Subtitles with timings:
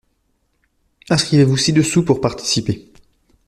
[1.11, 2.89] Inscrivez-vous ci-dessous pour participer.